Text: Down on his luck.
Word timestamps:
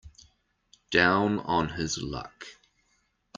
Down 0.89 1.37
on 1.41 1.69
his 1.75 1.99
luck. 1.99 2.47